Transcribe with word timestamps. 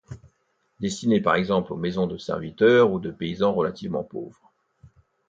Destiné 0.79 1.21
par 1.21 1.35
exemple 1.35 1.71
aux 1.73 1.77
maisons 1.77 2.07
de 2.07 2.17
serviteurs 2.17 2.91
ou 2.91 2.97
de 2.97 3.11
paysans 3.11 3.53
relativement 3.53 4.03
pauvre. 4.03 4.51